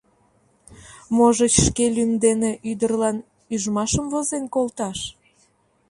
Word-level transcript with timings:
Можыч, 1.15 1.53
шке 1.65 1.85
лӱм 1.95 2.11
дене 2.25 2.51
ӱдырлан 2.69 3.17
ӱжмашым 3.53 4.05
возен 4.13 4.43
колташ? 4.53 4.99